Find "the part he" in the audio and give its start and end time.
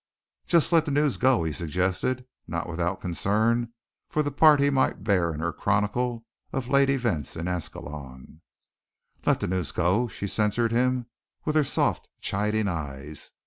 4.23-4.71